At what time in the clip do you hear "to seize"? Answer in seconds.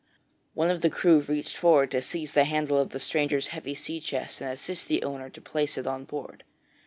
1.91-2.35